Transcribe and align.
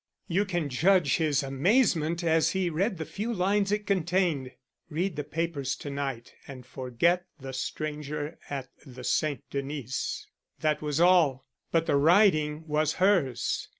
You 0.27 0.45
can 0.45 0.67
judge 0.69 1.19
of 1.19 1.25
his 1.27 1.43
amazement 1.43 2.23
as 2.23 2.53
he 2.53 2.71
read 2.71 2.97
the 2.97 3.05
few 3.05 3.31
lines 3.31 3.71
it 3.71 3.85
contained. 3.85 4.49
Read 4.89 5.15
the 5.15 5.23
papers 5.23 5.75
to 5.75 5.91
night 5.91 6.33
and 6.47 6.65
forget 6.65 7.27
the 7.39 7.53
stranger 7.53 8.39
at 8.49 8.69
the 8.83 9.03
St. 9.03 9.47
Denis. 9.51 10.25
That 10.61 10.81
was 10.81 10.99
all. 10.99 11.45
But 11.71 11.85
the 11.85 11.97
writing 11.97 12.65
was 12.67 12.93
hers. 12.93 13.69